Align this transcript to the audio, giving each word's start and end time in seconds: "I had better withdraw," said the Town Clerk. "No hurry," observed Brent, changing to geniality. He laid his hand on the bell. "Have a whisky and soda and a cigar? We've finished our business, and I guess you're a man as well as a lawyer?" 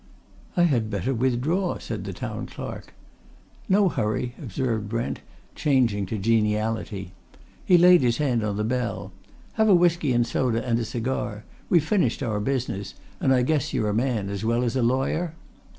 "I 0.57 0.63
had 0.63 0.89
better 0.89 1.13
withdraw," 1.13 1.77
said 1.77 2.05
the 2.05 2.11
Town 2.11 2.47
Clerk. 2.47 2.95
"No 3.69 3.87
hurry," 3.87 4.33
observed 4.41 4.89
Brent, 4.89 5.19
changing 5.53 6.07
to 6.07 6.17
geniality. 6.17 7.11
He 7.63 7.77
laid 7.77 8.01
his 8.01 8.17
hand 8.17 8.43
on 8.43 8.57
the 8.57 8.63
bell. 8.63 9.11
"Have 9.61 9.69
a 9.69 9.75
whisky 9.75 10.11
and 10.11 10.25
soda 10.25 10.65
and 10.67 10.79
a 10.79 10.85
cigar? 10.85 11.43
We've 11.69 11.83
finished 11.85 12.23
our 12.23 12.39
business, 12.39 12.95
and 13.19 13.31
I 13.31 13.43
guess 13.43 13.75
you're 13.75 13.89
a 13.89 13.93
man 13.93 14.29
as 14.31 14.43
well 14.43 14.63
as 14.63 14.75
a 14.75 14.81
lawyer?" 14.81 15.35